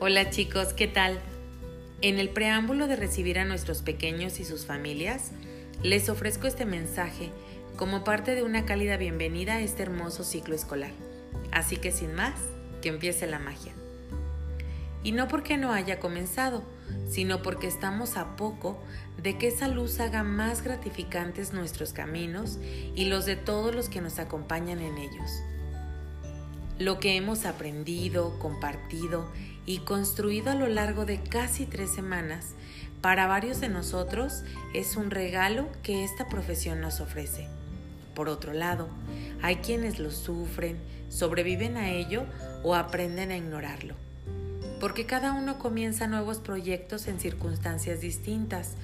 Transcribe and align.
Hola 0.00 0.30
chicos, 0.30 0.74
¿qué 0.74 0.86
tal? 0.86 1.18
En 2.02 2.20
el 2.20 2.28
preámbulo 2.28 2.86
de 2.86 2.94
recibir 2.94 3.36
a 3.40 3.44
nuestros 3.44 3.82
pequeños 3.82 4.38
y 4.38 4.44
sus 4.44 4.64
familias, 4.64 5.32
les 5.82 6.08
ofrezco 6.08 6.46
este 6.46 6.66
mensaje 6.66 7.32
como 7.76 8.04
parte 8.04 8.36
de 8.36 8.44
una 8.44 8.64
cálida 8.64 8.96
bienvenida 8.96 9.54
a 9.54 9.60
este 9.60 9.82
hermoso 9.82 10.22
ciclo 10.22 10.54
escolar. 10.54 10.92
Así 11.50 11.78
que 11.78 11.90
sin 11.90 12.14
más, 12.14 12.38
que 12.80 12.90
empiece 12.90 13.26
la 13.26 13.40
magia. 13.40 13.72
Y 15.02 15.10
no 15.10 15.26
porque 15.26 15.56
no 15.56 15.72
haya 15.72 15.98
comenzado, 15.98 16.62
sino 17.08 17.42
porque 17.42 17.66
estamos 17.66 18.16
a 18.16 18.36
poco 18.36 18.80
de 19.20 19.36
que 19.36 19.48
esa 19.48 19.66
luz 19.66 19.98
haga 19.98 20.22
más 20.22 20.62
gratificantes 20.62 21.52
nuestros 21.52 21.92
caminos 21.92 22.60
y 22.94 23.06
los 23.06 23.26
de 23.26 23.34
todos 23.34 23.74
los 23.74 23.88
que 23.88 24.00
nos 24.00 24.20
acompañan 24.20 24.78
en 24.80 24.96
ellos. 24.96 25.42
Lo 26.78 27.00
que 27.00 27.16
hemos 27.16 27.44
aprendido, 27.44 28.38
compartido 28.38 29.28
y 29.66 29.78
construido 29.78 30.52
a 30.52 30.54
lo 30.54 30.68
largo 30.68 31.04
de 31.04 31.20
casi 31.20 31.66
tres 31.66 31.90
semanas, 31.90 32.54
para 33.00 33.26
varios 33.26 33.60
de 33.60 33.68
nosotros 33.68 34.44
es 34.74 34.96
un 34.96 35.10
regalo 35.10 35.68
que 35.82 36.04
esta 36.04 36.28
profesión 36.28 36.80
nos 36.80 37.00
ofrece. 37.00 37.48
Por 38.14 38.28
otro 38.28 38.52
lado, 38.52 38.88
hay 39.42 39.56
quienes 39.56 39.98
lo 39.98 40.12
sufren, 40.12 40.78
sobreviven 41.08 41.76
a 41.76 41.90
ello 41.90 42.26
o 42.62 42.76
aprenden 42.76 43.32
a 43.32 43.36
ignorarlo. 43.36 43.96
Porque 44.78 45.04
cada 45.04 45.32
uno 45.32 45.58
comienza 45.58 46.06
nuevos 46.06 46.38
proyectos 46.38 47.08
en 47.08 47.18
circunstancias 47.18 48.00
distintas 48.00 48.74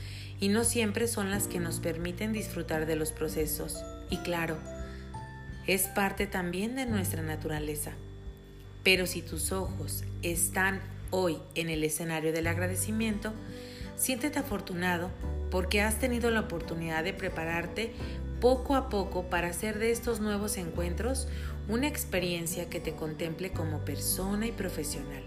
y 0.41 0.49
no 0.49 0.65
siempre 0.65 1.07
son 1.07 1.31
las 1.31 1.47
que 1.47 1.61
nos 1.61 1.79
permiten 1.79 2.33
disfrutar 2.33 2.87
de 2.87 2.97
los 2.97 3.13
procesos. 3.13 3.85
Y 4.11 4.17
claro, 4.19 4.59
es 5.67 5.83
parte 5.89 6.27
también 6.27 6.77
de 6.77 6.87
nuestra 6.87 7.23
naturaleza. 7.23 7.93
Pero 8.83 9.07
si 9.07 9.23
tus 9.23 9.53
ojos 9.53 10.05
están 10.23 10.81
hoy 11.11 11.39
en 11.55 11.71
el 11.71 11.85
escenario 11.85 12.33
del 12.33 12.47
agradecimiento, 12.47 13.33
siéntete 13.97 14.39
afortunado 14.39 15.11
porque 15.51 15.81
has 15.81 15.99
tenido 15.99 16.31
la 16.31 16.41
oportunidad 16.41 17.05
de 17.05 17.15
prepararte 17.15 17.93
poco 18.41 18.75
a 18.77 18.91
poco 18.91 19.31
para 19.31 19.49
hacer 19.49 19.79
de 19.79 19.91
estos 19.91 20.21
nuevos 20.21 20.59
encuentros 20.59 21.29
una 21.69 21.89
experiencia 21.89 22.69
que 22.69 22.81
te 22.81 22.95
contemple 22.95 23.53
como 23.53 23.85
persona 23.87 24.47
y 24.47 24.53
profesional, 24.53 25.23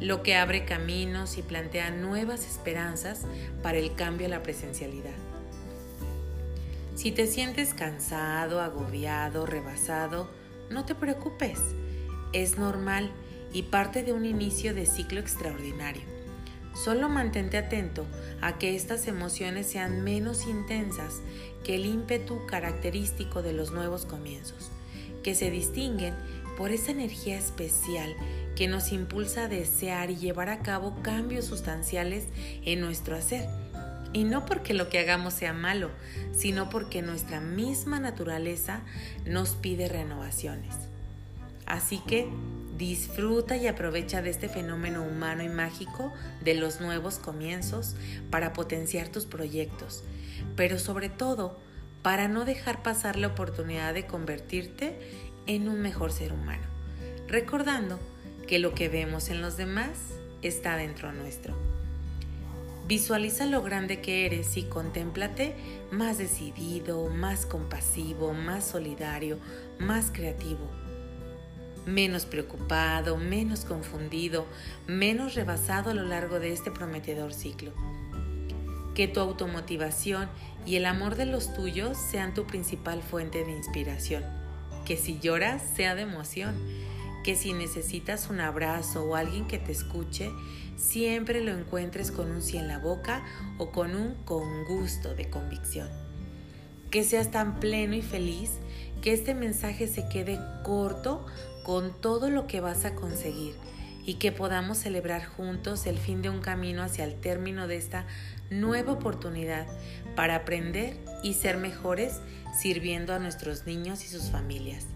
lo 0.00 0.24
que 0.24 0.34
abre 0.34 0.64
caminos 0.64 1.38
y 1.38 1.42
plantea 1.42 1.90
nuevas 1.90 2.46
esperanzas 2.46 3.26
para 3.62 3.78
el 3.78 3.94
cambio 3.94 4.26
a 4.26 4.30
la 4.30 4.42
presencialidad. 4.42 5.37
Si 6.98 7.12
te 7.12 7.28
sientes 7.28 7.74
cansado, 7.74 8.60
agobiado, 8.60 9.46
rebasado, 9.46 10.28
no 10.68 10.84
te 10.84 10.96
preocupes. 10.96 11.60
Es 12.32 12.58
normal 12.58 13.12
y 13.52 13.62
parte 13.62 14.02
de 14.02 14.12
un 14.12 14.26
inicio 14.26 14.74
de 14.74 14.84
ciclo 14.84 15.20
extraordinario. 15.20 16.02
Solo 16.74 17.08
mantente 17.08 17.56
atento 17.56 18.04
a 18.40 18.58
que 18.58 18.74
estas 18.74 19.06
emociones 19.06 19.68
sean 19.68 20.02
menos 20.02 20.48
intensas 20.48 21.20
que 21.62 21.76
el 21.76 21.86
ímpetu 21.86 22.44
característico 22.46 23.42
de 23.42 23.52
los 23.52 23.70
nuevos 23.70 24.04
comienzos, 24.04 24.72
que 25.22 25.36
se 25.36 25.52
distinguen 25.52 26.16
por 26.56 26.72
esa 26.72 26.90
energía 26.90 27.38
especial 27.38 28.12
que 28.56 28.66
nos 28.66 28.90
impulsa 28.90 29.44
a 29.44 29.48
desear 29.48 30.10
y 30.10 30.16
llevar 30.16 30.48
a 30.48 30.64
cabo 30.64 30.96
cambios 31.02 31.44
sustanciales 31.44 32.24
en 32.64 32.80
nuestro 32.80 33.14
hacer 33.14 33.48
y 34.12 34.24
no 34.24 34.46
porque 34.46 34.74
lo 34.74 34.88
que 34.88 34.98
hagamos 34.98 35.34
sea 35.34 35.52
malo, 35.52 35.90
sino 36.32 36.70
porque 36.70 37.02
nuestra 37.02 37.40
misma 37.40 38.00
naturaleza 38.00 38.80
nos 39.24 39.50
pide 39.50 39.88
renovaciones. 39.88 40.74
Así 41.66 42.00
que 42.06 42.28
disfruta 42.78 43.56
y 43.56 43.66
aprovecha 43.66 44.22
de 44.22 44.30
este 44.30 44.48
fenómeno 44.48 45.02
humano 45.02 45.42
y 45.42 45.48
mágico 45.48 46.12
de 46.42 46.54
los 46.54 46.80
nuevos 46.80 47.18
comienzos 47.18 47.96
para 48.30 48.52
potenciar 48.52 49.08
tus 49.08 49.26
proyectos, 49.26 50.04
pero 50.56 50.78
sobre 50.78 51.08
todo 51.08 51.58
para 52.02 52.28
no 52.28 52.44
dejar 52.44 52.82
pasar 52.82 53.16
la 53.16 53.26
oportunidad 53.26 53.92
de 53.92 54.06
convertirte 54.06 54.98
en 55.46 55.68
un 55.68 55.80
mejor 55.80 56.12
ser 56.12 56.32
humano, 56.32 56.62
recordando 57.26 57.98
que 58.46 58.58
lo 58.58 58.74
que 58.74 58.88
vemos 58.88 59.28
en 59.28 59.42
los 59.42 59.56
demás 59.56 59.90
está 60.40 60.76
dentro 60.76 61.12
nuestro. 61.12 61.77
Visualiza 62.88 63.44
lo 63.44 63.62
grande 63.62 64.00
que 64.00 64.24
eres 64.24 64.56
y 64.56 64.62
contémplate 64.62 65.54
más 65.90 66.16
decidido, 66.16 67.10
más 67.10 67.44
compasivo, 67.44 68.32
más 68.32 68.64
solidario, 68.64 69.38
más 69.78 70.10
creativo. 70.10 70.70
Menos 71.84 72.24
preocupado, 72.24 73.18
menos 73.18 73.66
confundido, 73.66 74.46
menos 74.86 75.34
rebasado 75.34 75.90
a 75.90 75.94
lo 75.94 76.04
largo 76.04 76.40
de 76.40 76.54
este 76.54 76.70
prometedor 76.70 77.34
ciclo. 77.34 77.72
Que 78.94 79.06
tu 79.06 79.20
automotivación 79.20 80.30
y 80.64 80.76
el 80.76 80.86
amor 80.86 81.16
de 81.16 81.26
los 81.26 81.52
tuyos 81.52 81.98
sean 81.98 82.32
tu 82.32 82.46
principal 82.46 83.02
fuente 83.02 83.44
de 83.44 83.52
inspiración. 83.52 84.24
Que 84.86 84.96
si 84.96 85.18
lloras 85.20 85.62
sea 85.76 85.94
de 85.94 86.02
emoción 86.02 86.54
que 87.24 87.36
si 87.36 87.52
necesitas 87.52 88.30
un 88.30 88.40
abrazo 88.40 89.04
o 89.04 89.16
alguien 89.16 89.46
que 89.46 89.58
te 89.58 89.72
escuche, 89.72 90.30
siempre 90.76 91.40
lo 91.40 91.52
encuentres 91.52 92.10
con 92.10 92.30
un 92.30 92.42
sí 92.42 92.56
en 92.56 92.68
la 92.68 92.78
boca 92.78 93.24
o 93.58 93.70
con 93.70 93.94
un 93.94 94.14
con 94.24 94.64
gusto 94.64 95.14
de 95.14 95.28
convicción. 95.28 95.88
Que 96.90 97.04
seas 97.04 97.30
tan 97.30 97.60
pleno 97.60 97.94
y 97.94 98.02
feliz 98.02 98.52
que 99.02 99.12
este 99.12 99.34
mensaje 99.34 99.88
se 99.88 100.08
quede 100.08 100.40
corto 100.64 101.26
con 101.64 102.00
todo 102.00 102.30
lo 102.30 102.46
que 102.46 102.60
vas 102.60 102.84
a 102.84 102.94
conseguir 102.94 103.54
y 104.06 104.14
que 104.14 104.32
podamos 104.32 104.78
celebrar 104.78 105.26
juntos 105.26 105.86
el 105.86 105.98
fin 105.98 106.22
de 106.22 106.30
un 106.30 106.40
camino 106.40 106.82
hacia 106.82 107.04
el 107.04 107.20
término 107.20 107.68
de 107.68 107.76
esta 107.76 108.06
nueva 108.48 108.92
oportunidad 108.92 109.66
para 110.16 110.36
aprender 110.36 110.96
y 111.22 111.34
ser 111.34 111.58
mejores 111.58 112.20
sirviendo 112.58 113.12
a 113.12 113.18
nuestros 113.18 113.66
niños 113.66 114.04
y 114.04 114.08
sus 114.08 114.30
familias 114.30 114.86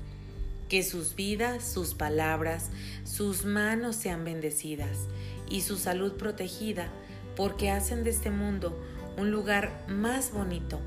que 0.73 0.83
sus 0.83 1.15
vidas, 1.17 1.63
sus 1.63 1.93
palabras, 1.93 2.71
sus 3.05 3.45
manos 3.45 3.95
sean 3.95 4.25
bendecidas 4.25 5.01
y 5.47 5.61
su 5.61 5.77
salud 5.77 6.15
protegida, 6.15 6.89
porque 7.37 7.71
hacen 7.71 8.05
de 8.05 8.09
este 8.09 8.31
mundo 8.31 8.83
un 9.19 9.31
lugar 9.31 9.85
más 9.87 10.33
bonito, 10.33 10.81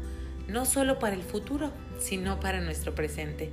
no 0.47 0.65
solo 0.65 0.97
para 0.97 1.15
el 1.15 1.21
futuro, 1.21 1.71
sino 1.99 2.39
para 2.39 2.61
nuestro 2.61 2.95
presente. 2.95 3.51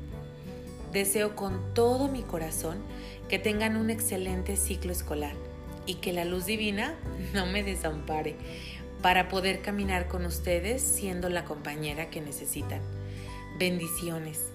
Deseo 0.91 1.37
con 1.37 1.75
todo 1.75 2.09
mi 2.09 2.23
corazón 2.23 2.79
que 3.29 3.39
tengan 3.39 3.77
un 3.77 3.91
excelente 3.91 4.57
ciclo 4.57 4.91
escolar 4.91 5.35
y 5.85 5.97
que 5.97 6.15
la 6.15 6.25
luz 6.25 6.47
divina 6.47 6.95
no 7.35 7.45
me 7.45 7.63
desampare 7.63 8.37
para 9.03 9.29
poder 9.29 9.61
caminar 9.61 10.09
con 10.09 10.25
ustedes 10.25 10.81
siendo 10.81 11.29
la 11.29 11.45
compañera 11.45 12.09
que 12.09 12.23
necesitan. 12.23 12.81
Bendiciones 13.59 14.53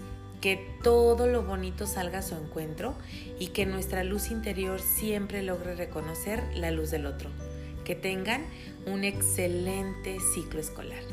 que 0.47 0.65
todo 0.81 1.27
lo 1.27 1.43
bonito 1.43 1.85
salga 1.85 2.19
a 2.19 2.21
su 2.21 2.33
encuentro 2.33 2.95
y 3.37 3.47
que 3.47 3.65
nuestra 3.65 4.05
luz 4.05 4.31
interior 4.31 4.79
siempre 4.79 5.43
logre 5.43 5.75
reconocer 5.75 6.41
la 6.55 6.71
luz 6.71 6.89
del 6.89 7.05
otro. 7.05 7.29
Que 7.83 7.95
tengan 7.95 8.45
un 8.85 9.03
excelente 9.03 10.19
ciclo 10.33 10.61
escolar. 10.61 11.03